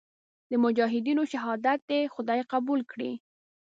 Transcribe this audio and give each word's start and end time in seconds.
د 0.49 0.53
مجاهدینو 0.63 1.23
شهادت 1.33 1.79
دې 1.89 2.01
خدای 2.13 2.41
قبول 2.53 2.79
کړي. 2.91 3.11